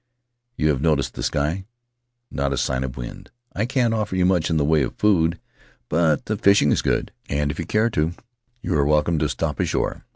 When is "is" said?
6.71-6.81